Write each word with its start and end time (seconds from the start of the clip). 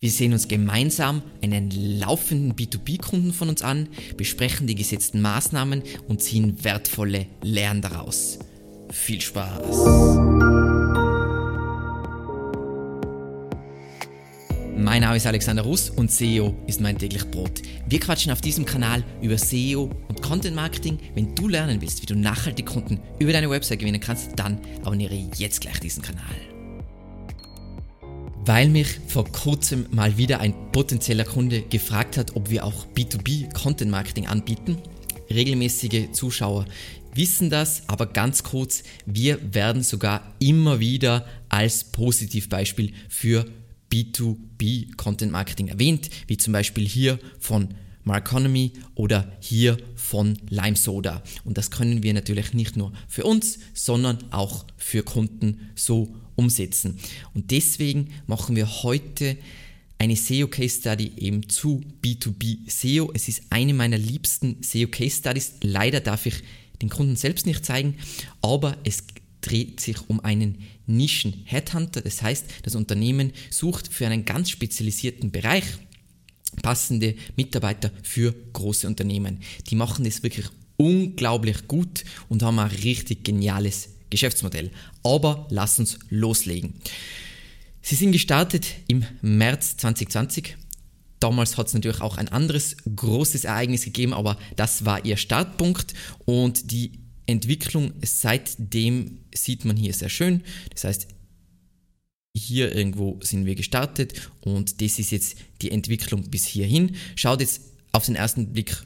Wir 0.00 0.12
sehen 0.12 0.32
uns 0.32 0.46
gemeinsam 0.46 1.22
einen 1.42 1.72
laufenden 1.98 2.54
B2B-Kunden 2.54 3.32
von 3.32 3.48
uns 3.48 3.62
an, 3.62 3.88
besprechen 4.16 4.68
die 4.68 4.76
gesetzten 4.76 5.20
Maßnahmen 5.20 5.82
und 6.06 6.22
ziehen 6.22 6.62
wertvolle 6.62 7.26
Lehren 7.42 7.82
daraus. 7.82 8.38
Viel 8.90 9.20
Spaß! 9.20 9.60
Mein 14.76 15.00
Name 15.00 15.16
ist 15.16 15.26
Alexander 15.26 15.62
Russ 15.62 15.90
und 15.90 16.12
SEO 16.12 16.54
ist 16.68 16.80
mein 16.80 16.96
täglich 16.96 17.28
Brot. 17.28 17.62
Wir 17.88 17.98
quatschen 17.98 18.30
auf 18.30 18.40
diesem 18.40 18.64
Kanal 18.64 19.02
über 19.20 19.36
SEO 19.36 19.90
und 20.06 20.22
Content 20.22 20.54
Marketing. 20.54 20.98
Wenn 21.16 21.34
du 21.34 21.48
lernen 21.48 21.80
willst, 21.80 22.02
wie 22.02 22.06
du 22.06 22.14
nachhaltig 22.14 22.66
Kunden 22.66 23.00
über 23.18 23.32
deine 23.32 23.50
Website 23.50 23.80
gewinnen 23.80 24.00
kannst, 24.00 24.38
dann 24.38 24.60
abonniere 24.84 25.16
jetzt 25.38 25.60
gleich 25.60 25.80
diesen 25.80 26.04
Kanal 26.04 26.36
weil 28.48 28.70
mich 28.70 28.98
vor 29.06 29.30
kurzem 29.30 29.84
mal 29.90 30.16
wieder 30.16 30.40
ein 30.40 30.72
potenzieller 30.72 31.24
Kunde 31.24 31.60
gefragt 31.60 32.16
hat, 32.16 32.34
ob 32.34 32.48
wir 32.48 32.64
auch 32.64 32.86
B2B 32.96 33.52
Content 33.52 33.90
Marketing 33.90 34.26
anbieten. 34.26 34.78
Regelmäßige 35.28 36.12
Zuschauer 36.12 36.64
wissen 37.14 37.50
das, 37.50 37.82
aber 37.88 38.06
ganz 38.06 38.44
kurz, 38.44 38.84
wir 39.04 39.38
werden 39.52 39.82
sogar 39.82 40.34
immer 40.38 40.80
wieder 40.80 41.26
als 41.50 41.84
Positivbeispiel 41.84 42.94
für 43.10 43.44
B2B 43.92 44.96
Content 44.96 45.30
Marketing 45.30 45.68
erwähnt, 45.68 46.08
wie 46.26 46.38
zum 46.38 46.54
Beispiel 46.54 46.88
hier 46.88 47.18
von 47.38 47.74
Marconomy 48.04 48.72
oder 48.94 49.30
hier 49.40 49.76
von 49.94 50.38
Lime 50.48 50.76
Soda. 50.76 51.22
Und 51.44 51.58
das 51.58 51.70
können 51.70 52.02
wir 52.02 52.14
natürlich 52.14 52.54
nicht 52.54 52.78
nur 52.78 52.94
für 53.08 53.24
uns, 53.24 53.58
sondern 53.74 54.32
auch 54.32 54.64
für 54.78 55.02
Kunden 55.02 55.68
so 55.74 56.16
umsetzen. 56.38 56.98
Und 57.34 57.50
deswegen 57.50 58.08
machen 58.26 58.56
wir 58.56 58.82
heute 58.82 59.36
eine 59.98 60.14
SEO 60.14 60.46
Case 60.46 60.78
Study 60.80 61.12
eben 61.16 61.48
zu 61.48 61.82
B2B 62.02 62.70
SEO. 62.70 63.10
Es 63.12 63.28
ist 63.28 63.42
eine 63.50 63.74
meiner 63.74 63.98
liebsten 63.98 64.62
SEO 64.62 64.86
Case 64.86 65.16
Studies. 65.16 65.54
Leider 65.60 66.00
darf 66.00 66.24
ich 66.26 66.36
den 66.80 66.88
Kunden 66.88 67.16
selbst 67.16 67.44
nicht 67.44 67.66
zeigen, 67.66 67.96
aber 68.40 68.78
es 68.84 69.02
dreht 69.40 69.80
sich 69.80 70.08
um 70.08 70.20
einen 70.20 70.58
Nischen 70.86 71.42
Headhunter. 71.44 72.00
Das 72.00 72.22
heißt, 72.22 72.46
das 72.62 72.76
Unternehmen 72.76 73.32
sucht 73.50 73.92
für 73.92 74.06
einen 74.06 74.24
ganz 74.24 74.50
spezialisierten 74.50 75.32
Bereich 75.32 75.64
passende 76.62 77.14
Mitarbeiter 77.36 77.90
für 78.02 78.34
große 78.52 78.86
Unternehmen. 78.86 79.40
Die 79.68 79.76
machen 79.76 80.04
das 80.04 80.22
wirklich 80.22 80.46
unglaublich 80.76 81.66
gut 81.66 82.04
und 82.28 82.42
haben 82.42 82.58
ein 82.58 82.70
richtig 82.70 83.24
geniales 83.24 83.90
Geschäftsmodell. 84.10 84.70
Aber 85.02 85.46
lass 85.50 85.78
uns 85.78 85.98
loslegen. 86.10 86.74
Sie 87.82 87.94
sind 87.94 88.12
gestartet 88.12 88.66
im 88.86 89.04
März 89.22 89.76
2020. 89.78 90.56
Damals 91.20 91.56
hat 91.56 91.68
es 91.68 91.74
natürlich 91.74 92.00
auch 92.00 92.16
ein 92.16 92.28
anderes 92.28 92.76
großes 92.94 93.44
Ereignis 93.44 93.84
gegeben, 93.84 94.14
aber 94.14 94.36
das 94.56 94.84
war 94.84 95.04
ihr 95.04 95.16
Startpunkt 95.16 95.94
und 96.24 96.70
die 96.70 96.92
Entwicklung 97.26 97.92
seitdem 98.02 99.20
sieht 99.34 99.64
man 99.64 99.76
hier 99.76 99.92
sehr 99.92 100.08
schön. 100.08 100.42
Das 100.72 100.84
heißt, 100.84 101.08
hier 102.36 102.74
irgendwo 102.74 103.18
sind 103.22 103.46
wir 103.46 103.54
gestartet 103.54 104.30
und 104.40 104.80
das 104.80 104.98
ist 104.98 105.10
jetzt 105.10 105.36
die 105.60 105.70
Entwicklung 105.70 106.30
bis 106.30 106.46
hierhin. 106.46 106.96
Schaut 107.16 107.40
jetzt 107.40 107.62
auf 107.92 108.06
den 108.06 108.14
ersten 108.14 108.52
Blick 108.52 108.76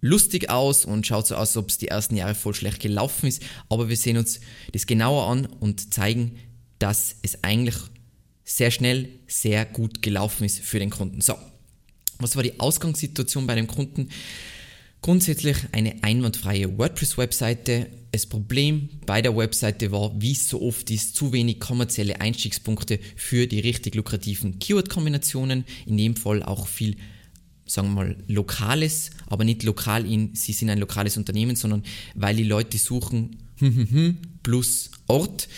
lustig 0.00 0.50
aus 0.50 0.84
und 0.84 1.06
schaut 1.06 1.26
so 1.26 1.34
aus, 1.34 1.48
als 1.48 1.56
ob 1.56 1.70
es 1.70 1.78
die 1.78 1.88
ersten 1.88 2.16
Jahre 2.16 2.34
voll 2.34 2.54
schlecht 2.54 2.80
gelaufen 2.80 3.26
ist. 3.26 3.42
Aber 3.68 3.88
wir 3.88 3.96
sehen 3.96 4.16
uns 4.16 4.40
das 4.72 4.86
genauer 4.86 5.28
an 5.28 5.46
und 5.46 5.92
zeigen, 5.92 6.38
dass 6.78 7.16
es 7.22 7.42
eigentlich 7.42 7.76
sehr 8.44 8.70
schnell 8.70 9.08
sehr 9.26 9.64
gut 9.64 10.02
gelaufen 10.02 10.44
ist 10.44 10.60
für 10.60 10.78
den 10.78 10.90
Kunden. 10.90 11.20
So, 11.20 11.34
was 12.18 12.36
war 12.36 12.42
die 12.42 12.60
Ausgangssituation 12.60 13.46
bei 13.46 13.54
dem 13.54 13.66
Kunden? 13.66 14.08
Grundsätzlich 15.02 15.56
eine 15.72 16.02
einwandfreie 16.02 16.78
WordPress-Webseite. 16.78 17.88
Das 18.12 18.26
Problem 18.26 18.88
bei 19.04 19.20
der 19.20 19.36
Webseite 19.36 19.92
war, 19.92 20.20
wie 20.20 20.32
es 20.32 20.48
so 20.48 20.62
oft 20.62 20.90
ist, 20.90 21.14
zu 21.14 21.32
wenig 21.32 21.60
kommerzielle 21.60 22.20
Einstiegspunkte 22.20 22.98
für 23.14 23.46
die 23.46 23.60
richtig 23.60 23.94
lukrativen 23.94 24.58
Keyword-Kombinationen. 24.58 25.64
In 25.84 25.98
dem 25.98 26.16
Fall 26.16 26.42
auch 26.42 26.66
viel 26.66 26.96
sagen 27.66 27.88
wir 27.88 27.94
mal, 27.94 28.16
lokales, 28.28 29.10
aber 29.26 29.44
nicht 29.44 29.62
lokal 29.62 30.10
in, 30.10 30.34
sie 30.34 30.52
sind 30.52 30.70
ein 30.70 30.78
lokales 30.78 31.16
Unternehmen, 31.16 31.56
sondern 31.56 31.82
weil 32.14 32.36
die 32.36 32.44
Leute 32.44 32.78
suchen 32.78 33.36
plus 34.42 34.90
Ort. 35.08 35.48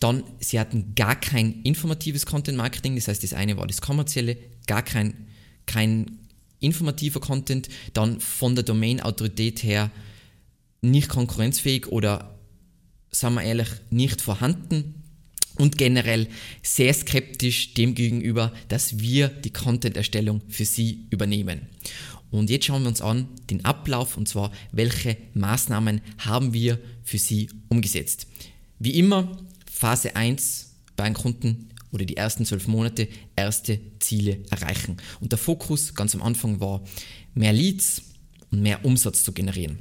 Dann, 0.00 0.24
sie 0.40 0.60
hatten 0.60 0.94
gar 0.94 1.16
kein 1.16 1.62
informatives 1.62 2.26
Content 2.26 2.58
Marketing, 2.58 2.94
das 2.96 3.08
heißt, 3.08 3.22
das 3.22 3.32
eine 3.32 3.56
war 3.56 3.66
das 3.66 3.80
kommerzielle, 3.80 4.36
gar 4.66 4.82
kein, 4.82 5.14
kein 5.66 6.18
informativer 6.60 7.20
Content, 7.20 7.68
dann 7.92 8.20
von 8.20 8.54
der 8.54 8.64
Domain-Autorität 8.64 9.62
her 9.62 9.90
nicht 10.82 11.08
konkurrenzfähig 11.08 11.86
oder, 11.88 12.38
sagen 13.10 13.36
wir 13.36 13.42
ehrlich, 13.42 13.68
nicht 13.90 14.20
vorhanden 14.20 15.03
und 15.58 15.78
generell 15.78 16.28
sehr 16.62 16.92
skeptisch 16.92 17.74
dem 17.74 17.94
gegenüber, 17.94 18.52
dass 18.68 18.98
wir 18.98 19.28
die 19.28 19.52
Content-Erstellung 19.52 20.42
für 20.48 20.64
sie 20.64 21.06
übernehmen. 21.10 21.62
Und 22.30 22.50
jetzt 22.50 22.66
schauen 22.66 22.82
wir 22.82 22.88
uns 22.88 23.00
an 23.00 23.28
den 23.50 23.64
Ablauf 23.64 24.16
und 24.16 24.28
zwar, 24.28 24.50
welche 24.72 25.16
Maßnahmen 25.34 26.00
haben 26.18 26.52
wir 26.52 26.80
für 27.04 27.18
sie 27.18 27.48
umgesetzt. 27.68 28.26
Wie 28.80 28.98
immer, 28.98 29.38
Phase 29.70 30.16
1 30.16 30.74
bei 30.96 31.04
einem 31.04 31.14
Kunden 31.14 31.68
oder 31.92 32.04
die 32.04 32.16
ersten 32.16 32.44
zwölf 32.44 32.66
Monate 32.66 33.08
erste 33.36 33.78
Ziele 34.00 34.40
erreichen. 34.50 34.96
Und 35.20 35.30
der 35.30 35.38
Fokus 35.38 35.94
ganz 35.94 36.14
am 36.14 36.22
Anfang 36.22 36.58
war, 36.58 36.82
mehr 37.34 37.52
Leads 37.52 38.02
und 38.50 38.62
mehr 38.62 38.84
Umsatz 38.84 39.22
zu 39.22 39.32
generieren. 39.32 39.78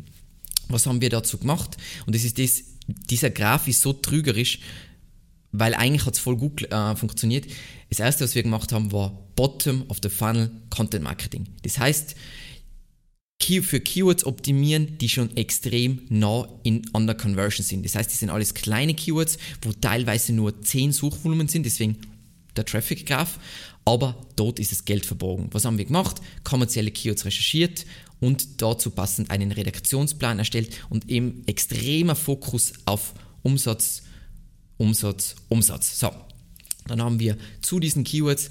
Was 0.68 0.86
haben 0.86 1.02
wir 1.02 1.10
dazu 1.10 1.40
gemacht? 1.40 1.76
Und 2.06 2.16
das 2.16 2.24
ist 2.24 2.38
das, 2.38 2.64
dieser 3.10 3.32
Graph 3.32 3.68
ist 3.68 3.82
so 3.82 3.94
trügerisch, 3.94 4.60
weil 5.54 5.74
eigentlich 5.76 6.06
hat 6.06 6.16
es 6.16 6.20
voll 6.20 6.36
gut 6.36 6.70
äh, 6.70 6.96
funktioniert. 6.96 7.46
Das 7.90 8.00
erste, 8.00 8.26
was 8.26 8.36
wir 8.36 8.44
gemacht 8.44 8.74
haben, 8.74 8.92
war 8.92 9.18
Bottom 9.36 9.86
of 9.88 9.98
the 10.04 10.10
Funnel 10.10 10.52
Content 10.70 11.04
Marketing. 11.04 11.48
Das 11.62 11.80
heißt, 11.80 12.16
für 13.62 13.82
Keywords 13.82 14.26
optimieren, 14.26 14.98
die 15.00 15.10
schon 15.10 15.36
extrem 15.36 16.02
nah 16.08 16.48
in 16.64 16.82
an 16.94 17.08
der 17.08 17.18
Conversion 17.18 17.66
sind. 17.66 17.84
Das 17.84 17.96
heißt, 17.96 18.10
die 18.10 18.16
sind 18.16 18.30
alles 18.30 18.54
kleine 18.54 18.94
Keywords, 18.94 19.38
wo 19.62 19.74
teilweise 19.74 20.32
nur 20.32 20.62
10 20.62 20.94
Suchvolumen 20.94 21.50
sind, 21.50 21.66
deswegen 21.66 21.98
der 22.56 22.64
Traffic 22.66 23.06
Graph, 23.06 23.40
aber 23.84 24.16
dort 24.38 24.60
ist 24.60 24.72
das 24.72 24.86
Geld 24.86 25.06
verborgen. 25.06 25.50
Was 25.52 25.66
haben 25.66 25.78
wir 25.78 25.86
gemacht? 25.86 26.22
Kommerzielle 26.46 26.92
Keywords 26.92 27.26
recherchiert 27.26 27.86
und 28.22 28.62
dazu 28.62 28.92
passend 28.92 29.30
einen 29.30 29.52
Redaktionsplan 29.52 30.40
erstellt 30.40 30.70
und 30.90 31.10
eben 31.10 31.44
extremer 31.46 32.16
Fokus 32.16 32.74
auf 32.86 33.14
Umsatz 33.42 34.04
Umsatz, 34.78 35.36
Umsatz. 35.50 36.00
So, 36.00 36.12
dann 36.88 37.02
haben 37.02 37.20
wir 37.20 37.38
zu 37.62 37.80
diesen 37.80 38.04
Keywords 38.04 38.50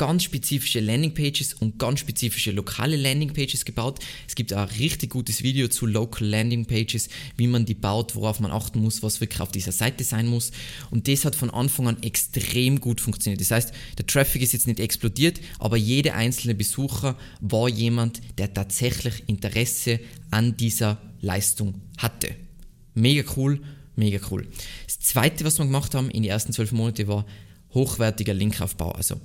ganz 0.00 0.24
spezifische 0.24 0.80
Landingpages 0.80 1.52
und 1.52 1.78
ganz 1.78 2.00
spezifische 2.00 2.52
lokale 2.52 2.96
Landingpages 2.96 3.66
gebaut. 3.66 3.98
Es 4.26 4.34
gibt 4.34 4.50
auch 4.54 4.60
ein 4.60 4.78
richtig 4.78 5.10
gutes 5.10 5.42
Video 5.42 5.68
zu 5.68 5.84
Local 5.84 6.26
Landingpages, 6.26 7.10
wie 7.36 7.46
man 7.46 7.66
die 7.66 7.74
baut, 7.74 8.16
worauf 8.16 8.40
man 8.40 8.50
achten 8.50 8.80
muss, 8.80 9.02
was 9.02 9.20
wirklich 9.20 9.42
auf 9.42 9.52
dieser 9.52 9.72
Seite 9.72 10.02
sein 10.02 10.26
muss. 10.26 10.52
Und 10.90 11.06
das 11.06 11.26
hat 11.26 11.36
von 11.36 11.50
Anfang 11.50 11.86
an 11.86 12.02
extrem 12.02 12.80
gut 12.80 12.98
funktioniert. 12.98 13.42
Das 13.42 13.50
heißt, 13.50 13.74
der 13.98 14.06
Traffic 14.06 14.40
ist 14.40 14.54
jetzt 14.54 14.66
nicht 14.66 14.80
explodiert, 14.80 15.38
aber 15.58 15.76
jeder 15.76 16.14
einzelne 16.14 16.54
Besucher 16.54 17.18
war 17.42 17.68
jemand, 17.68 18.22
der 18.38 18.54
tatsächlich 18.54 19.24
Interesse 19.26 20.00
an 20.30 20.56
dieser 20.56 20.96
Leistung 21.20 21.74
hatte. 21.98 22.34
Mega 22.94 23.30
cool 23.36 23.60
Mega 24.00 24.18
cool. 24.30 24.48
Das 24.86 24.98
zweite, 24.98 25.44
was 25.44 25.58
wir 25.58 25.66
gemacht 25.66 25.94
haben 25.94 26.08
in 26.10 26.22
den 26.22 26.30
ersten 26.30 26.54
zwölf 26.54 26.72
Monaten, 26.72 27.06
war 27.06 27.26
hochwertiger 27.74 28.32
Linkaufbau. 28.32 28.92
Also 28.92 29.20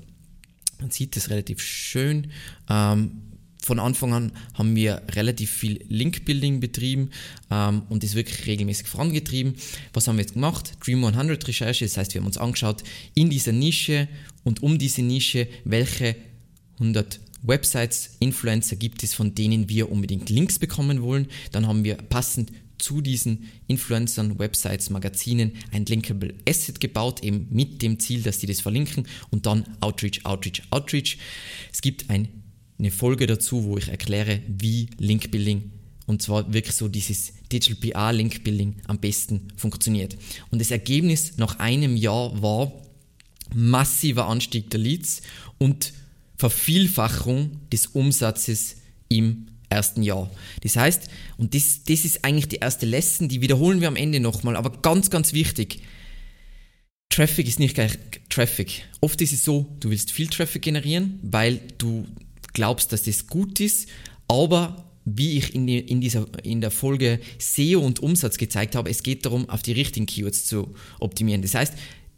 man 0.81 0.91
sieht 0.91 1.15
das 1.15 1.29
relativ 1.29 1.61
schön. 1.61 2.31
Ähm, 2.69 3.21
von 3.61 3.79
Anfang 3.79 4.13
an 4.13 4.31
haben 4.53 4.75
wir 4.75 5.01
relativ 5.11 5.49
viel 5.49 5.79
Link-Building 5.87 6.59
betrieben 6.59 7.11
ähm, 7.49 7.83
und 7.87 8.03
das 8.03 8.15
wirklich 8.15 8.45
regelmäßig 8.47 8.87
vorangetrieben. 8.87 9.55
Was 9.93 10.09
haben 10.09 10.17
wir 10.17 10.23
jetzt 10.23 10.33
gemacht? 10.33 10.73
Dream 10.85 11.05
100 11.05 11.47
Recherche, 11.47 11.85
das 11.85 11.95
heißt, 11.95 12.13
wir 12.13 12.19
haben 12.19 12.27
uns 12.27 12.37
angeschaut 12.37 12.83
in 13.13 13.29
dieser 13.29 13.53
Nische 13.53 14.09
und 14.43 14.61
um 14.61 14.77
diese 14.77 15.03
Nische, 15.03 15.47
welche 15.63 16.17
100 16.79 17.21
Websites, 17.43 18.17
Influencer 18.19 18.75
gibt 18.75 19.03
es, 19.03 19.13
von 19.13 19.33
denen 19.35 19.69
wir 19.69 19.89
unbedingt 19.89 20.29
Links 20.29 20.59
bekommen 20.59 21.01
wollen. 21.01 21.27
Dann 21.53 21.65
haben 21.65 21.85
wir 21.85 21.95
passend 21.95 22.51
zu 22.77 23.01
diesen 23.01 23.49
Influencern, 23.67 24.39
Websites, 24.39 24.89
Magazinen 24.89 25.53
ein 25.71 25.85
Linkable 25.85 26.33
Asset 26.47 26.79
gebaut, 26.79 27.23
eben 27.23 27.47
mit 27.49 27.81
dem 27.81 27.99
Ziel, 27.99 28.21
dass 28.21 28.39
die 28.39 28.47
das 28.47 28.61
verlinken 28.61 29.07
und 29.29 29.45
dann 29.45 29.65
Outreach, 29.81 30.25
Outreach, 30.25 30.63
Outreach. 30.71 31.17
Es 31.71 31.81
gibt 31.81 32.09
ein, 32.09 32.27
eine 32.77 32.91
Folge 32.91 33.27
dazu, 33.27 33.63
wo 33.63 33.77
ich 33.77 33.89
erkläre, 33.89 34.41
wie 34.47 34.89
Linkbuilding 34.97 35.71
und 36.05 36.21
zwar 36.21 36.53
wirklich 36.53 36.75
so 36.75 36.87
dieses 36.87 37.33
Digital 37.51 37.75
PR 37.75 38.13
Linkbuilding 38.13 38.75
am 38.87 38.99
besten 38.99 39.47
funktioniert. 39.55 40.15
Und 40.51 40.59
das 40.59 40.71
Ergebnis 40.71 41.37
nach 41.37 41.59
einem 41.59 41.97
Jahr 41.97 42.41
war 42.41 42.71
massiver 43.53 44.27
Anstieg 44.27 44.69
der 44.69 44.79
Leads 44.79 45.21
und 45.57 45.93
Vervielfachung 46.37 47.59
des 47.71 47.87
Umsatzes 47.87 48.77
im 49.07 49.47
ersten 49.75 50.01
Jahr. 50.01 50.31
Das 50.61 50.75
heißt, 50.75 51.09
und 51.37 51.53
das, 51.53 51.83
das 51.83 52.05
ist 52.05 52.23
eigentlich 52.23 52.47
die 52.47 52.57
erste 52.57 52.85
Lesson, 52.85 53.27
die 53.29 53.41
wiederholen 53.41 53.81
wir 53.81 53.87
am 53.87 53.95
Ende 53.95 54.19
nochmal, 54.19 54.55
aber 54.55 54.71
ganz, 54.81 55.09
ganz 55.09 55.33
wichtig. 55.33 55.81
Traffic 57.09 57.47
ist 57.47 57.59
nicht 57.59 57.75
gleich 57.75 57.97
Traffic. 58.29 58.83
Oft 59.01 59.21
ist 59.21 59.33
es 59.33 59.43
so, 59.43 59.77
du 59.79 59.89
willst 59.89 60.11
viel 60.11 60.27
Traffic 60.27 60.61
generieren, 60.61 61.19
weil 61.21 61.61
du 61.77 62.05
glaubst, 62.53 62.91
dass 62.91 63.03
das 63.03 63.27
gut 63.27 63.59
ist, 63.59 63.89
aber 64.27 64.85
wie 65.05 65.37
ich 65.37 65.53
in, 65.53 65.67
die, 65.67 65.79
in, 65.79 66.01
dieser, 66.01 66.25
in 66.43 66.61
der 66.61 66.71
Folge 66.71 67.19
SEO 67.37 67.79
und 67.79 67.99
Umsatz 67.99 68.37
gezeigt 68.37 68.75
habe, 68.75 68.89
es 68.89 69.03
geht 69.03 69.25
darum, 69.25 69.47
auf 69.49 69.61
die 69.61 69.73
richtigen 69.73 70.07
Keywords 70.07 70.45
zu 70.45 70.73
optimieren. 70.99 71.43
Das 71.43 71.53
heißt, 71.53 71.73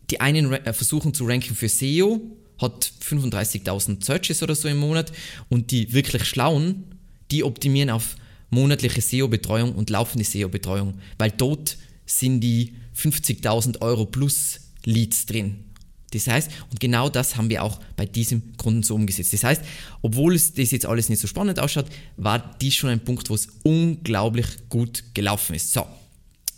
die 0.09 0.21
einen 0.21 0.53
äh, 0.53 0.71
versuchen 0.73 1.13
zu 1.13 1.25
ranken 1.25 1.53
für 1.53 1.67
SEO, 1.67 2.21
hat 2.59 2.91
35.000 3.07 4.03
Searches 4.03 4.41
oder 4.41 4.55
so 4.55 4.67
im 4.67 4.77
Monat 4.77 5.11
und 5.49 5.71
die 5.71 5.93
wirklich 5.93 6.25
Schlauen, 6.25 6.96
die 7.31 7.43
optimieren 7.43 7.89
auf 7.89 8.15
monatliche 8.49 9.01
SEO-Betreuung 9.01 9.73
und 9.75 9.89
laufende 9.89 10.23
SEO-Betreuung, 10.23 10.95
weil 11.17 11.31
dort 11.31 11.77
sind 12.05 12.41
die 12.41 12.75
50.000 12.95 13.81
Euro 13.81 14.05
plus 14.05 14.61
Leads 14.85 15.25
drin. 15.25 15.63
Das 16.11 16.27
heißt, 16.27 16.49
und 16.71 16.79
genau 16.79 17.09
das 17.09 17.35
haben 17.35 17.49
wir 17.49 17.63
auch 17.63 17.81
bei 17.97 18.05
diesem 18.05 18.55
Kunden 18.55 18.81
so 18.81 18.95
umgesetzt. 18.95 19.33
Das 19.33 19.43
heißt, 19.43 19.61
obwohl 20.01 20.35
es 20.35 20.53
das 20.53 20.71
jetzt 20.71 20.85
alles 20.85 21.09
nicht 21.09 21.19
so 21.19 21.27
spannend 21.27 21.59
ausschaut, 21.59 21.87
war 22.15 22.55
dies 22.61 22.75
schon 22.75 22.89
ein 22.89 23.03
Punkt, 23.03 23.29
wo 23.29 23.35
es 23.35 23.49
unglaublich 23.63 24.45
gut 24.69 25.03
gelaufen 25.13 25.55
ist. 25.55 25.73
So. 25.73 25.85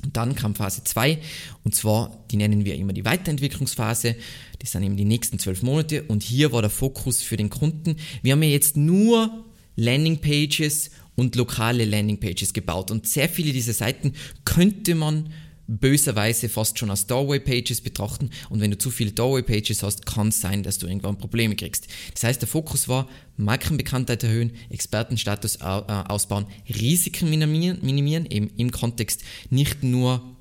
Und 0.04 0.16
dann 0.16 0.36
kam 0.36 0.56
Phase 0.56 0.83
2 0.83 1.18
und 1.63 1.75
zwar, 1.75 2.24
die 2.31 2.38
nennen 2.38 2.63
wir 2.63 2.75
immer 2.75 2.94
die 2.94 3.04
Weiterentwicklungsphase. 3.04 4.16
Das 4.60 4.71
sind 4.71 4.83
eben 4.83 4.95
die 4.95 5.06
nächsten 5.06 5.39
zwölf 5.39 5.63
Monate 5.63 6.04
und 6.04 6.24
hier 6.24 6.51
war 6.51 6.62
der 6.62 6.69
Fokus 6.69 7.21
für 7.21 7.36
den 7.36 7.50
Kunden. 7.50 7.98
Wir 8.21 8.33
haben 8.33 8.44
ja 8.44 8.50
jetzt 8.50 8.77
nur 8.77 9.45
Landingpages 9.80 10.92
und 11.16 11.36
lokale 11.36 11.86
Landingpages 11.86 12.54
gebaut 12.54 12.92
und 12.92 13.08
sehr 13.08 13.30
viele 13.30 13.54
dieser 13.54 13.74
Seiten 13.74 14.14
könnte 14.46 14.96
man 14.96 15.31
böserweise 15.68 16.50
fast 16.50 16.80
schon 16.80 16.90
als 16.90 17.06
Doorway-Pages 17.06 17.81
betrachten 17.81 18.31
und 18.50 18.60
wenn 18.60 18.72
du 18.72 18.78
zu 18.78 18.90
viele 18.90 19.12
Doorway-Pages 19.12 19.84
hast, 19.84 20.06
kann 20.06 20.30
es 20.30 20.42
sein, 20.42 20.64
dass 20.64 20.80
du 20.80 20.88
irgendwann 20.88 21.18
Probleme 21.18 21.56
kriegst. 21.56 21.88
Das 22.14 22.24
heißt, 22.24 22.42
der 22.42 22.48
Fokus 22.48 22.88
war 22.88 23.08
Markenbekanntheit 23.38 24.24
erhöhen, 24.24 24.52
Expertenstatus 24.70 25.58
äh, 25.58 25.64
ausbauen, 25.64 26.48
Risiken 26.68 27.30
minimieren, 27.30 27.80
minimieren 27.84 28.26
eben 28.26 28.50
im 28.58 28.72
Kontext 28.72 29.22
nicht 29.52 29.84
nur 29.84 30.36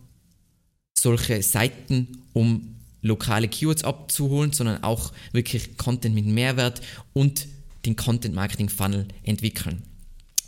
solche 0.98 1.42
Seiten, 1.42 2.22
um 2.32 2.76
lokale 3.02 3.48
Keywords 3.48 3.84
abzuholen, 3.84 4.52
sondern 4.52 4.82
auch 4.82 5.12
wirklich 5.32 5.76
Content 5.76 6.14
mit 6.14 6.26
Mehrwert 6.26 6.80
und 7.12 7.46
den 7.88 7.96
Content 7.96 8.34
Marketing 8.34 8.68
Funnel 8.68 9.06
entwickeln 9.24 9.82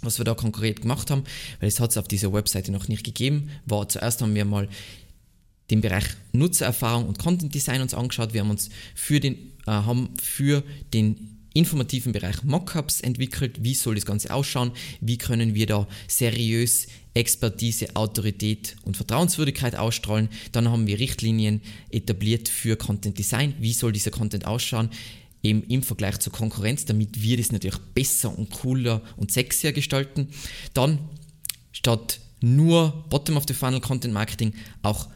was 0.02 0.16
wir 0.18 0.24
da 0.24 0.32
konkret 0.32 0.80
gemacht 0.80 1.10
haben, 1.10 1.24
weil 1.58 1.68
es 1.68 1.78
hat 1.78 1.90
es 1.90 1.98
auf 1.98 2.08
dieser 2.08 2.32
Webseite 2.32 2.72
noch 2.72 2.88
nicht 2.88 3.04
gegeben, 3.04 3.50
war 3.66 3.86
zuerst 3.86 4.22
haben 4.22 4.34
wir 4.34 4.46
mal 4.46 4.66
den 5.70 5.80
Bereich 5.80 6.06
Nutzererfahrung 6.32 7.06
und 7.06 7.18
Content 7.18 7.54
Design 7.54 7.80
uns 7.82 7.94
angeschaut. 7.94 8.32
Wir 8.32 8.40
haben 8.40 8.50
uns 8.50 8.70
für 8.94 9.20
den, 9.20 9.34
äh, 9.66 9.72
haben 9.72 10.14
für 10.20 10.64
den 10.92 11.38
informativen 11.52 12.12
Bereich 12.12 12.42
Mockups 12.42 13.00
entwickelt. 13.00 13.62
Wie 13.62 13.74
soll 13.74 13.94
das 13.94 14.06
Ganze 14.06 14.32
ausschauen? 14.32 14.72
Wie 15.00 15.18
können 15.18 15.54
wir 15.54 15.66
da 15.66 15.86
seriös 16.08 16.86
Expertise, 17.14 17.94
Autorität 17.94 18.76
und 18.84 18.96
Vertrauenswürdigkeit 18.96 19.76
ausstrahlen? 19.76 20.28
Dann 20.52 20.68
haben 20.68 20.86
wir 20.86 20.98
Richtlinien 20.98 21.60
etabliert 21.90 22.48
für 22.48 22.76
Content 22.76 23.18
Design. 23.18 23.54
Wie 23.60 23.72
soll 23.72 23.92
dieser 23.92 24.10
Content 24.10 24.46
ausschauen? 24.46 24.90
Eben 25.42 25.62
im 25.64 25.82
Vergleich 25.82 26.18
zur 26.18 26.32
Konkurrenz, 26.32 26.84
damit 26.84 27.22
wir 27.22 27.36
das 27.36 27.52
natürlich 27.52 27.78
besser 27.94 28.36
und 28.36 28.50
cooler 28.50 29.02
und 29.16 29.32
sexier 29.32 29.72
gestalten. 29.72 30.28
Dann 30.74 30.98
statt 31.72 32.20
nur 32.40 33.04
Bottom 33.10 33.36
of 33.36 33.44
the 33.46 33.54
Funnel 33.54 33.80
Content 33.80 34.14
Marketing 34.14 34.54
auch 34.82 35.08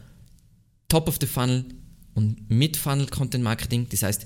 Top 0.87 1.07
of 1.07 1.17
the 1.19 1.27
Funnel 1.27 1.65
und 2.13 2.49
Mid 2.49 2.77
Funnel 2.77 3.07
Content 3.07 3.43
Marketing. 3.43 3.87
Das 3.89 4.03
heißt 4.03 4.25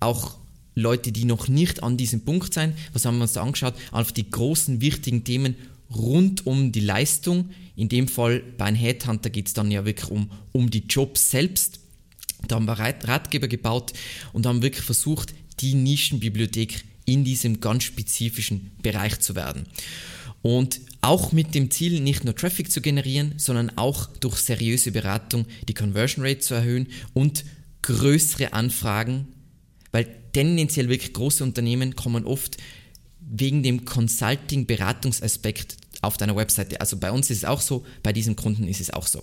auch 0.00 0.38
Leute, 0.74 1.12
die 1.12 1.24
noch 1.24 1.48
nicht 1.48 1.82
an 1.82 1.96
diesem 1.96 2.24
Punkt 2.24 2.54
sind. 2.54 2.74
Was 2.92 3.04
haben 3.04 3.18
wir 3.18 3.22
uns 3.22 3.34
da 3.34 3.42
angeschaut? 3.42 3.74
Auf 3.92 4.12
die 4.12 4.30
großen 4.30 4.80
wichtigen 4.80 5.24
Themen 5.24 5.56
rund 5.94 6.46
um 6.46 6.72
die 6.72 6.80
Leistung. 6.80 7.50
In 7.76 7.88
dem 7.88 8.08
Fall 8.08 8.42
bei 8.56 8.66
einem 8.66 8.76
Headhunter 8.76 9.30
geht 9.30 9.48
es 9.48 9.54
dann 9.54 9.70
ja 9.70 9.84
wirklich 9.84 10.10
um, 10.10 10.30
um 10.52 10.70
die 10.70 10.84
Jobs 10.86 11.30
selbst. 11.30 11.80
Da 12.48 12.56
haben 12.56 12.66
wir 12.66 12.78
Ratgeber 12.78 13.48
gebaut 13.48 13.92
und 14.32 14.46
haben 14.46 14.62
wirklich 14.62 14.84
versucht, 14.84 15.34
die 15.60 15.74
Nischenbibliothek 15.74 16.84
in 17.04 17.24
diesem 17.24 17.60
ganz 17.60 17.84
spezifischen 17.84 18.70
Bereich 18.82 19.20
zu 19.20 19.34
werden. 19.34 19.66
Und 20.42 20.80
auch 21.02 21.32
mit 21.32 21.54
dem 21.54 21.70
Ziel, 21.70 22.00
nicht 22.00 22.24
nur 22.24 22.34
Traffic 22.34 22.70
zu 22.70 22.80
generieren, 22.80 23.34
sondern 23.36 23.76
auch 23.76 24.06
durch 24.20 24.38
seriöse 24.38 24.92
Beratung 24.92 25.46
die 25.68 25.74
Conversion 25.74 26.24
Rate 26.24 26.40
zu 26.40 26.54
erhöhen 26.54 26.88
und 27.12 27.44
größere 27.82 28.52
Anfragen, 28.52 29.28
weil 29.92 30.06
tendenziell 30.32 30.88
wirklich 30.88 31.12
große 31.12 31.42
Unternehmen 31.42 31.96
kommen 31.96 32.24
oft 32.24 32.56
wegen 33.20 33.62
dem 33.62 33.84
Consulting-Beratungsaspekt 33.84 35.76
auf 36.02 36.16
deiner 36.16 36.36
Webseite. 36.36 36.80
Also 36.80 36.96
bei 36.96 37.12
uns 37.12 37.30
ist 37.30 37.38
es 37.38 37.44
auch 37.44 37.60
so, 37.60 37.84
bei 38.02 38.12
diesem 38.12 38.36
Kunden 38.36 38.66
ist 38.66 38.80
es 38.80 38.90
auch 38.90 39.06
so 39.06 39.22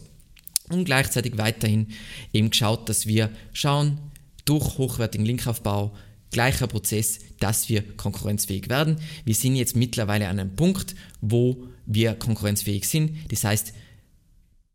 und 0.69 0.85
gleichzeitig 0.85 1.37
weiterhin 1.37 1.87
eben 2.33 2.49
geschaut, 2.49 2.89
dass 2.89 3.07
wir 3.07 3.29
schauen, 3.53 3.99
durch 4.45 4.77
hochwertigen 4.77 5.25
Linkaufbau, 5.25 5.95
gleicher 6.31 6.67
Prozess, 6.67 7.19
dass 7.39 7.69
wir 7.69 7.83
konkurrenzfähig 7.95 8.69
werden. 8.69 8.97
Wir 9.25 9.35
sind 9.35 9.55
jetzt 9.55 9.75
mittlerweile 9.75 10.27
an 10.27 10.39
einem 10.39 10.55
Punkt, 10.55 10.95
wo 11.21 11.67
wir 11.85 12.13
konkurrenzfähig 12.15 12.87
sind. 12.87 13.31
Das 13.31 13.43
heißt, 13.43 13.73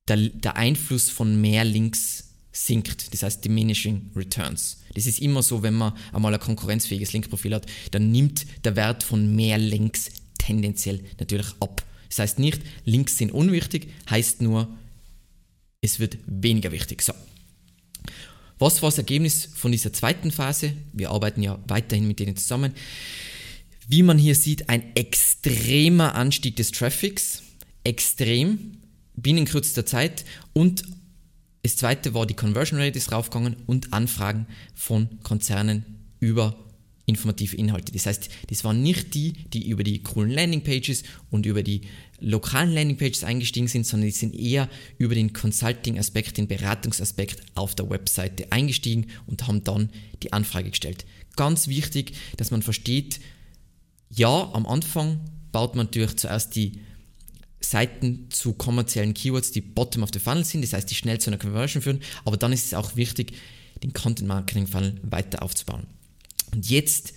der, 0.09 0.17
der 0.17 0.57
Einfluss 0.57 1.11
von 1.11 1.41
mehr 1.41 1.65
Links 1.65 2.35
sinkt, 2.53 3.13
das 3.13 3.23
heißt 3.23 3.45
diminishing 3.45 4.11
returns. 4.15 4.83
Das 4.95 5.07
ist 5.07 5.21
immer 5.21 5.43
so, 5.43 5.63
wenn 5.63 5.75
man 5.75 5.95
einmal 6.13 6.35
ein 6.35 6.41
konkurrenzfähiges 6.41 7.13
Linkprofil 7.13 7.55
hat, 7.55 7.67
dann 7.93 8.11
nimmt 8.11 8.47
der 8.65 8.77
Wert 8.77 9.03
von 9.03 9.35
mehr 9.35 9.59
Links 9.59 10.11
tendenziell 10.39 11.03
natürlich 11.19 11.49
ab. 11.61 11.85
Das 12.09 12.19
heißt 12.19 12.39
nicht, 12.39 12.61
Links 12.85 13.17
sind 13.17 13.33
unwichtig, 13.33 13.89
heißt 14.11 14.43
nur, 14.43 14.69
es 15.83 15.99
wird 16.01 16.17
weniger 16.27 16.73
wichtig. 16.73 17.03
So. 17.03 17.13
Was 18.59 18.81
war 18.81 18.89
das 18.89 18.99
Ergebnis 18.99 19.49
von 19.53 19.73
dieser 19.73 19.93
zweiten 19.93 20.31
Phase? 20.31 20.75
Wir 20.93 21.11
arbeiten 21.11 21.43
ja 21.43 21.59
weiterhin 21.67 22.07
mit 22.07 22.21
denen 22.21 22.37
zusammen. 22.37 22.73
Wie 23.89 24.03
man 24.03 24.17
hier 24.17 24.37
sieht, 24.37 24.69
ein 24.69 24.95
extremer 24.95 26.15
Anstieg 26.15 26.57
des 26.57 26.71
Traffics, 26.71 27.43
extrem, 27.85 28.79
binnen 29.15 29.45
kürzester 29.45 29.85
Zeit 29.85 30.25
und 30.55 30.85
das 31.63 31.77
zweite 31.77 32.15
war 32.15 32.27
die 32.27 32.35
Conversion 32.35 32.81
Rate 32.81 32.99
ist 32.99 33.13
raufgegangen 33.13 33.57
und 33.67 33.93
Anfragen 33.93 34.47
von 34.75 35.21
Konzernen 35.23 35.85
über 36.19 36.57
informative 37.07 37.57
Inhalte. 37.57 37.93
Das 37.93 38.07
heißt, 38.07 38.31
das 38.49 38.65
waren 38.65 38.83
nicht 38.83 39.15
die, 39.15 39.33
die 39.33 39.69
über 39.69 39.85
die 39.85 40.03
coolen 40.03 40.31
Landingpages 40.31 41.03
und 41.31 41.47
über 41.47 41.63
die 41.63 41.83
lokalen 42.23 42.73
Landingpages 42.73 43.25
eingestiegen 43.25 43.69
sind, 43.69 43.87
sondern 43.87 44.07
die 44.07 44.17
sind 44.17 44.35
eher 44.35 44.69
über 44.99 45.15
den 45.15 45.33
Consulting-Aspekt, 45.33 46.39
den 46.39 46.49
Beratungsaspekt 46.49 47.43
auf 47.55 47.75
der 47.75 47.91
Webseite 47.91 48.51
eingestiegen 48.51 49.09
und 49.27 49.47
haben 49.47 49.65
dann 49.65 49.91
die 50.23 50.33
Anfrage 50.33 50.71
gestellt. 50.71 51.05
Ganz 51.37 51.69
wichtig, 51.69 52.13
dass 52.37 52.51
man 52.51 52.63
versteht, 52.63 53.21
ja, 54.11 54.51
am 54.53 54.67
Anfang 54.67 55.21
baut 55.53 55.75
man 55.75 55.87
natürlich 55.87 56.17
zuerst 56.17 56.55
die 56.57 56.81
Seiten 57.61 58.27
zu 58.31 58.55
kommerziellen 58.55 59.15
Keywords, 59.15 59.53
die 59.53 59.61
bottom 59.61 60.03
of 60.03 60.11
the 60.13 60.19
funnel 60.19 60.45
sind, 60.45 60.63
das 60.63 60.73
heißt, 60.73 60.91
die 60.91 60.95
schnell 60.95 61.19
zu 61.19 61.31
einer 61.31 61.39
Conversion 61.39 61.83
führen, 61.83 62.01
aber 62.25 62.37
dann 62.37 62.53
ist 62.53 62.67
es 62.67 62.75
auch 62.75 62.97
wichtig, 62.97 63.33
den 63.83 63.93
Content 63.93 64.29
Marketing 64.29 64.67
Funnel 64.67 65.01
weiter 65.03 65.43
aufzubauen. 65.43 65.87
Und 66.53 66.69
jetzt, 66.69 67.15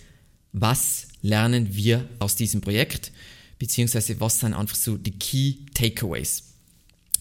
was 0.53 1.07
lernen 1.21 1.75
wir 1.75 2.07
aus 2.19 2.35
diesem 2.35 2.61
Projekt? 2.61 3.11
Beziehungsweise 3.59 4.19
was 4.19 4.39
sind 4.39 4.53
einfach 4.53 4.75
so 4.75 4.97
die 4.97 5.11
Key 5.11 5.55
Takeaways? 5.73 6.43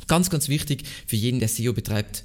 Ganz, 0.07 0.31
ganz 0.31 0.49
wichtig 0.49 0.85
für 1.07 1.17
jeden, 1.17 1.39
der 1.39 1.49
SEO 1.49 1.73
betreibt, 1.73 2.25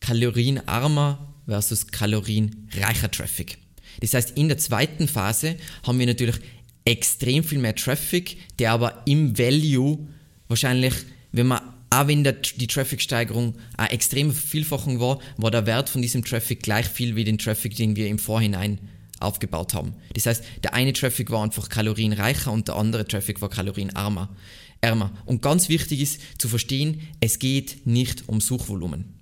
kalorienarmer 0.00 1.34
versus 1.46 1.86
kalorienreicher 1.88 3.10
Traffic. 3.10 3.58
Das 4.00 4.14
heißt, 4.14 4.36
in 4.36 4.48
der 4.48 4.58
zweiten 4.58 5.08
Phase 5.08 5.56
haben 5.84 5.98
wir 5.98 6.06
natürlich 6.06 6.36
extrem 6.84 7.44
viel 7.44 7.58
mehr 7.58 7.74
Traffic, 7.74 8.36
der 8.58 8.72
aber 8.72 9.02
im 9.06 9.36
Value 9.38 10.06
wahrscheinlich, 10.48 10.94
wenn 11.32 11.48
man 11.48 11.60
auch 11.90 12.08
wenn 12.08 12.24
der, 12.24 12.32
die 12.32 12.66
Traffic-Steigerung 12.66 13.54
eine 13.76 13.90
extreme 13.90 14.32
Vervielfachung 14.32 14.98
war, 14.98 15.20
war 15.36 15.50
der 15.50 15.66
Wert 15.66 15.88
von 15.88 16.02
diesem 16.02 16.24
Traffic 16.24 16.62
gleich 16.62 16.86
viel 16.86 17.14
wie 17.14 17.24
den 17.24 17.38
Traffic, 17.38 17.76
den 17.76 17.94
wir 17.94 18.08
im 18.08 18.18
Vorhinein 18.18 18.78
aufgebaut 19.20 19.74
haben. 19.74 19.94
Das 20.14 20.26
heißt, 20.26 20.44
der 20.62 20.74
eine 20.74 20.92
Traffic 20.92 21.30
war 21.30 21.42
einfach 21.42 21.68
kalorienreicher 21.68 22.52
und 22.52 22.68
der 22.68 22.76
andere 22.76 23.06
Traffic 23.06 23.40
war 23.40 23.50
kalorienarmer. 23.50 24.34
Ärmer. 24.82 25.12
Und 25.24 25.40
ganz 25.40 25.68
wichtig 25.68 26.00
ist 26.00 26.20
zu 26.38 26.48
verstehen, 26.48 27.00
es 27.20 27.38
geht 27.38 27.86
nicht 27.86 28.28
um 28.28 28.40
Suchvolumen. 28.40 29.14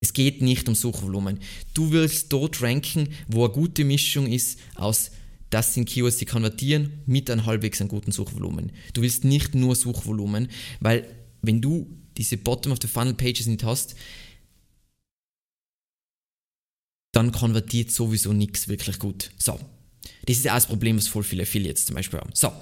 Es 0.00 0.12
geht 0.12 0.42
nicht 0.42 0.68
um 0.68 0.74
Suchvolumen. 0.74 1.40
Du 1.74 1.90
willst 1.90 2.32
dort 2.32 2.62
ranken, 2.62 3.08
wo 3.26 3.44
eine 3.44 3.52
gute 3.52 3.84
Mischung 3.84 4.26
ist 4.26 4.60
aus 4.76 5.10
das 5.54 5.72
sind 5.72 5.88
Keywords, 5.88 6.16
die 6.16 6.24
konvertieren 6.24 7.02
mit 7.06 7.30
einem 7.30 7.46
halbwegs 7.46 7.80
einem 7.80 7.88
guten 7.88 8.10
Suchvolumen. 8.10 8.72
Du 8.92 9.02
willst 9.02 9.22
nicht 9.22 9.54
nur 9.54 9.76
Suchvolumen, 9.76 10.48
weil 10.80 11.06
wenn 11.42 11.60
du 11.60 11.86
diese 12.16 12.36
Bottom 12.38 12.72
of 12.72 12.78
the 12.82 12.88
Funnel 12.88 13.14
Pages 13.14 13.46
nicht 13.46 13.62
hast, 13.62 13.94
dann 17.16 17.32
konvertiert 17.32 17.90
sowieso 17.90 18.32
nichts 18.32 18.68
wirklich 18.68 18.98
gut. 18.98 19.30
So, 19.38 19.58
das 20.26 20.38
ist 20.38 20.48
auch 20.48 20.54
das 20.54 20.66
Problem, 20.66 20.96
was 20.96 21.08
voll 21.08 21.22
viele 21.22 21.42
Affiliates 21.42 21.86
zum 21.86 21.96
Beispiel 21.96 22.20
haben. 22.20 22.30
So, 22.34 22.52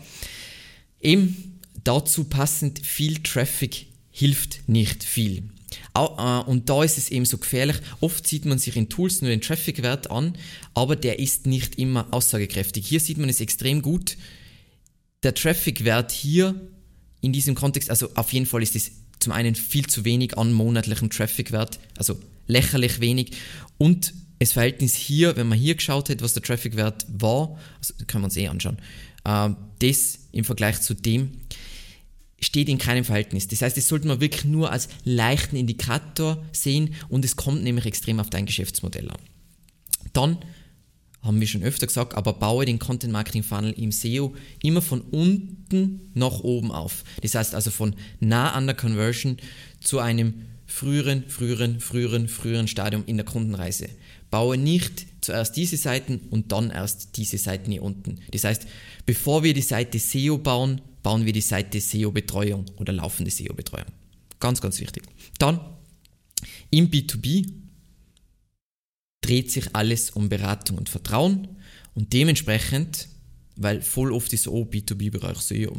eben 1.00 1.60
dazu 1.84 2.24
passend 2.24 2.84
viel 2.84 3.22
Traffic 3.22 3.86
hilft 4.10 4.68
nicht 4.68 5.04
viel. 5.04 5.44
Äh, 5.94 6.00
und 6.00 6.68
da 6.68 6.84
ist 6.84 6.98
es 6.98 7.10
eben 7.10 7.24
so 7.24 7.38
gefährlich. 7.38 7.76
Oft 8.00 8.26
sieht 8.26 8.44
man 8.44 8.58
sich 8.58 8.76
in 8.76 8.88
Tools 8.88 9.22
nur 9.22 9.30
den 9.30 9.40
Traffic-Wert 9.40 10.10
an, 10.10 10.36
aber 10.74 10.96
der 10.96 11.18
ist 11.18 11.46
nicht 11.46 11.76
immer 11.76 12.08
aussagekräftig. 12.12 12.86
Hier 12.86 13.00
sieht 13.00 13.18
man 13.18 13.28
es 13.28 13.40
extrem 13.40 13.82
gut. 13.82 14.16
Der 15.22 15.34
Traffic-Wert 15.34 16.12
hier 16.12 16.60
in 17.20 17.32
diesem 17.32 17.54
Kontext, 17.54 17.88
also 17.88 18.10
auf 18.14 18.32
jeden 18.32 18.46
Fall 18.46 18.62
ist 18.62 18.76
es 18.76 18.92
zum 19.20 19.32
einen 19.32 19.54
viel 19.54 19.86
zu 19.86 20.04
wenig 20.04 20.36
an 20.36 20.52
monatlichem 20.52 21.08
Traffic-Wert, 21.08 21.78
also 21.96 22.18
lächerlich 22.48 23.00
wenig. 23.00 23.30
Und 23.78 24.12
das 24.42 24.52
Verhältnis 24.52 24.94
hier, 24.94 25.36
wenn 25.36 25.48
man 25.48 25.58
hier 25.58 25.74
geschaut 25.74 26.08
hat, 26.08 26.22
was 26.22 26.34
der 26.34 26.42
Traffic-Wert 26.42 27.06
war, 27.08 27.58
also 27.78 27.94
können 28.06 28.22
wir 28.22 28.26
uns 28.26 28.36
eh 28.36 28.48
anschauen, 28.48 28.78
äh, 29.24 29.50
das 29.78 30.18
im 30.32 30.44
Vergleich 30.44 30.80
zu 30.80 30.94
dem 30.94 31.32
steht 32.40 32.68
in 32.68 32.78
keinem 32.78 33.04
Verhältnis. 33.04 33.46
Das 33.46 33.62
heißt, 33.62 33.76
das 33.76 33.86
sollte 33.86 34.08
man 34.08 34.20
wirklich 34.20 34.44
nur 34.44 34.72
als 34.72 34.88
leichten 35.04 35.56
Indikator 35.56 36.44
sehen 36.52 36.94
und 37.08 37.24
es 37.24 37.36
kommt 37.36 37.62
nämlich 37.62 37.86
extrem 37.86 38.18
auf 38.18 38.30
dein 38.30 38.46
Geschäftsmodell 38.46 39.08
an. 39.10 39.20
Dann 40.12 40.38
haben 41.22 41.38
wir 41.38 41.46
schon 41.46 41.62
öfter 41.62 41.86
gesagt, 41.86 42.14
aber 42.14 42.32
baue 42.32 42.64
den 42.66 42.80
Content 42.80 43.12
Marketing 43.12 43.44
Funnel 43.44 43.72
im 43.72 43.92
SEO 43.92 44.34
immer 44.60 44.82
von 44.82 45.02
unten 45.02 46.10
nach 46.14 46.40
oben 46.40 46.72
auf. 46.72 47.04
Das 47.22 47.36
heißt 47.36 47.54
also 47.54 47.70
von 47.70 47.94
nah 48.18 48.52
an 48.52 48.66
der 48.66 48.74
Conversion 48.74 49.36
zu 49.80 50.00
einem 50.00 50.34
früheren, 50.66 51.28
früheren, 51.28 51.78
früheren, 51.78 52.28
früheren 52.28 52.66
Stadium 52.66 53.04
in 53.06 53.18
der 53.18 53.26
Kundenreise. 53.26 53.88
Baue 54.32 54.56
nicht 54.56 55.06
zuerst 55.20 55.56
diese 55.58 55.76
Seiten 55.76 56.18
und 56.30 56.52
dann 56.52 56.70
erst 56.70 57.18
diese 57.18 57.36
Seiten 57.36 57.70
hier 57.70 57.82
unten. 57.82 58.18
Das 58.30 58.44
heißt, 58.44 58.66
bevor 59.04 59.42
wir 59.42 59.52
die 59.52 59.60
Seite 59.60 59.98
SEO 59.98 60.38
bauen, 60.38 60.80
bauen 61.02 61.26
wir 61.26 61.34
die 61.34 61.42
Seite 61.42 61.78
SEO-Betreuung 61.78 62.64
oder 62.76 62.94
laufende 62.94 63.30
SEO-Betreuung. 63.30 63.92
Ganz, 64.40 64.62
ganz 64.62 64.80
wichtig. 64.80 65.02
Dann 65.38 65.60
im 66.70 66.90
B2B 66.90 67.52
dreht 69.20 69.52
sich 69.52 69.76
alles 69.76 70.10
um 70.10 70.30
Beratung 70.30 70.78
und 70.78 70.88
Vertrauen 70.88 71.48
und 71.94 72.14
dementsprechend, 72.14 73.08
weil 73.56 73.82
voll 73.82 74.12
oft 74.12 74.32
ist 74.32 74.44
so, 74.44 74.52
oh, 74.52 74.64
B2B-Bereich 74.64 75.36
SEO. 75.36 75.76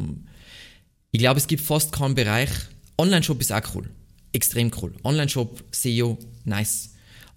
Ich 1.10 1.18
glaube, 1.18 1.40
es 1.40 1.48
gibt 1.48 1.64
fast 1.64 1.90
keinen 1.90 2.14
Bereich. 2.14 2.50
Online-Shop 2.98 3.40
ist 3.40 3.50
auch 3.50 3.74
cool. 3.74 3.90
Extrem 4.32 4.70
cool. 4.80 4.94
Online-Shop, 5.02 5.64
SEO, 5.72 6.18
nice. 6.44 6.90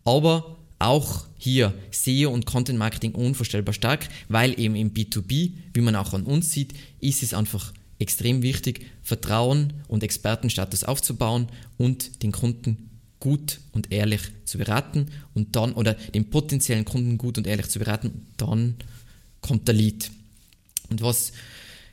Aber 0.04 0.58
auch 0.80 1.26
hier 1.38 1.74
SEO 1.92 2.30
und 2.30 2.46
Content 2.46 2.78
Marketing 2.78 3.14
unvorstellbar 3.14 3.74
stark, 3.74 4.08
weil 4.30 4.60
eben 4.60 4.76
im 4.76 4.94
B2B, 4.94 5.54
wie 5.74 5.82
man 5.82 5.96
auch 5.96 6.14
an 6.14 6.24
uns 6.24 6.52
sieht, 6.52 6.74
ist 7.00 7.24
es 7.24 7.34
einfach 7.34 7.74
extrem 8.00 8.42
wichtig, 8.42 8.86
Vertrauen 9.02 9.74
und 9.88 10.04
Expertenstatus 10.04 10.84
aufzubauen 10.84 11.48
und 11.78 12.22
den 12.22 12.32
Kunden 12.32 12.90
gut 13.20 13.60
und 13.72 13.92
ehrlich 13.92 14.22
zu 14.46 14.58
beraten 14.58 15.08
und 15.34 15.56
dann, 15.56 15.74
oder 15.74 15.94
den 15.94 16.30
potenziellen 16.30 16.86
Kunden 16.86 17.18
gut 17.18 17.38
und 17.38 17.48
ehrlich 17.48 17.70
zu 17.70 17.80
beraten, 17.80 18.28
dann 18.38 18.76
kommt 19.42 19.68
der 19.68 19.76
Lead. 19.76 20.12
Und 20.90 21.02
was 21.02 21.32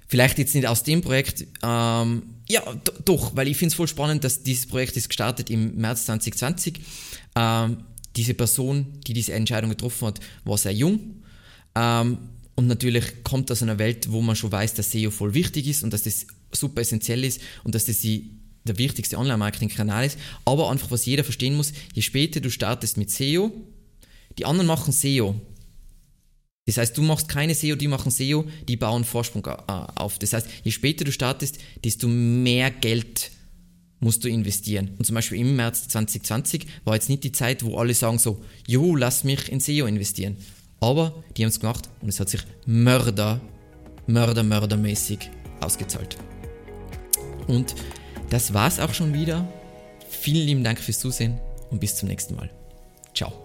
vielleicht 0.07 0.39
jetzt 0.39 0.55
nicht 0.55 0.67
aus 0.67 0.83
dem 0.83 1.01
Projekt, 1.01 1.47
ähm, 1.63 2.23
ja, 2.49 2.63
doch, 3.05 3.35
weil 3.35 3.49
ich 3.49 3.57
finde 3.57 3.73
es 3.73 3.75
voll 3.75 3.89
spannend, 3.89 4.23
dass 4.23 4.43
dieses 4.43 4.67
Projekt 4.67 4.97
ist 4.97 5.09
gestartet 5.09 5.49
im 5.49 5.77
März 5.77 6.05
2020. 6.05 6.81
Ähm, 7.35 7.79
diese 8.17 8.35
Person, 8.35 8.87
die 9.07 9.13
diese 9.13 9.33
Entscheidung 9.33 9.71
getroffen 9.71 10.07
hat, 10.07 10.21
war 10.45 10.59
sehr 10.59 10.73
jung. 10.73 11.23
Ähm, 11.75 12.19
und 12.57 12.67
natürlich 12.69 13.25
kommt 13.25 13.51
aus 13.51 13.63
einer 13.63 13.79
Welt, 13.79 14.11
wo 14.11 14.21
man 14.21 14.37
schon 14.37 14.53
weiß, 14.53 14.75
dass 14.75 14.91
SEO 14.91 15.11
voll 15.11 15.35
wichtig 15.35 15.67
ist 15.67 15.83
und 15.83 15.93
dass 15.93 16.05
das 16.05 16.27
super 16.53 16.81
essentiell 16.81 17.25
ist 17.25 17.41
und 17.65 17.75
dass 17.75 17.87
das 17.87 17.99
die, 17.99 18.31
der 18.63 18.79
wichtigste 18.79 19.19
Online-Marketing-Kanal 19.19 20.07
ist. 20.07 20.19
Aber 20.45 20.71
einfach, 20.71 20.91
was 20.91 21.07
jeder 21.07 21.25
verstehen 21.25 21.57
muss, 21.57 21.73
je 21.95 22.03
später 22.03 22.41
du 22.41 22.51
startest 22.51 22.97
mit 22.97 23.11
SEO, 23.11 23.51
die 24.39 24.45
anderen 24.45 24.69
machen 24.69 24.93
SEO. 24.93 25.35
Das 26.67 26.79
heißt, 26.79 26.97
du 26.97 27.03
machst 27.03 27.29
keine 27.29 27.55
SEO, 27.55 27.77
die 27.77 27.89
machen 27.89 28.11
SEO, 28.11 28.47
die 28.69 28.77
bauen 28.77 29.05
Vorsprung 29.05 29.45
äh, 29.45 29.51
auf. 29.69 30.19
Das 30.19 30.33
heißt, 30.33 30.47
je 30.63 30.71
später 30.71 31.05
du 31.05 31.13
startest, 31.13 31.59
desto 31.85 32.09
mehr 32.09 32.71
Geld 32.71 33.31
musst 34.01 34.25
du 34.25 34.29
investieren. 34.29 34.91
Und 34.99 35.05
zum 35.05 35.15
Beispiel 35.15 35.39
im 35.39 35.57
März 35.57 35.89
2020 35.89 36.67
war 36.85 36.95
jetzt 36.95 37.09
nicht 37.09 37.25
die 37.25 37.33
Zeit, 37.33 37.65
wo 37.65 37.79
alle 37.79 37.95
sagen 37.95 38.19
so, 38.19 38.43
jo, 38.67 38.97
lass 38.97 39.25
mich 39.25 39.51
in 39.51 39.61
SEO 39.61 39.87
investieren. 39.87 40.37
Aber 40.81 41.25
die 41.37 41.43
haben 41.43 41.51
es 41.51 41.61
gemacht 41.61 41.89
und 42.03 42.09
es 42.09 42.21
hat 42.21 42.29
sich 42.29 42.43
Mörder, 42.67 43.41
Mörder, 44.07 44.43
Mördermäßig 44.43 45.31
ausgezahlt. 45.61 46.19
Und 47.47 47.75
das 48.31 48.53
war's 48.53 48.81
auch 48.81 48.93
schon 48.93 49.15
wieder. 49.15 49.49
Vielen 50.09 50.47
lieben 50.47 50.65
Dank 50.65 50.79
fürs 50.79 50.99
Zusehen 50.99 51.39
und 51.71 51.81
bis 51.81 51.97
zum 51.97 52.09
nächsten 52.09 52.35
Mal. 52.35 52.51
Ciao. 53.15 53.44